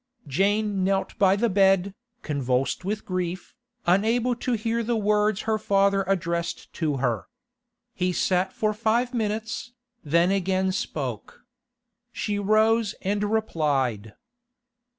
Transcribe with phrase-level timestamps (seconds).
[0.25, 1.93] Jane knelt by the bed,
[2.23, 3.53] convulsed with grief,
[3.85, 7.27] unable to hear the words her father addressed to her.
[7.93, 11.45] He sat for five minutes, then again spoke.
[12.11, 14.15] She rose and replied.